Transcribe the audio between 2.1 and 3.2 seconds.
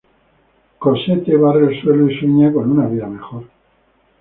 sueña con una vida